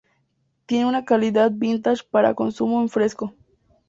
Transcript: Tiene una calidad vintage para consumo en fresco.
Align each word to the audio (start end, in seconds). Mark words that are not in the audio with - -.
Tiene 0.65 0.87
una 0.87 1.05
calidad 1.05 1.51
vintage 1.53 2.03
para 2.09 2.33
consumo 2.33 2.81
en 2.81 2.89
fresco. 2.89 3.35